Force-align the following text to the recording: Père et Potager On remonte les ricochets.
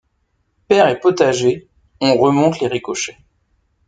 Père 0.67 0.87
et 0.87 0.99
Potager 0.99 1.67
On 1.99 2.15
remonte 2.17 2.59
les 2.59 2.65
ricochets. 2.65 3.19